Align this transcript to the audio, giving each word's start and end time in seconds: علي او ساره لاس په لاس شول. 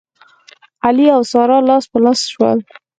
علي 0.85 1.05
او 1.17 1.21
ساره 1.31 1.57
لاس 1.69 1.83
په 1.91 1.97
لاس 2.03 2.19
شول. 2.33 2.59